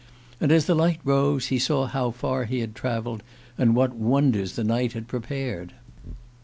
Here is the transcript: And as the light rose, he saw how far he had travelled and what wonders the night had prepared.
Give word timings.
And 0.39 0.51
as 0.51 0.65
the 0.65 0.73
light 0.73 0.99
rose, 1.03 1.49
he 1.49 1.59
saw 1.59 1.85
how 1.85 2.09
far 2.09 2.45
he 2.45 2.57
had 2.61 2.73
travelled 2.73 3.21
and 3.55 3.75
what 3.75 3.93
wonders 3.93 4.55
the 4.55 4.63
night 4.63 4.93
had 4.93 5.07
prepared. 5.07 5.73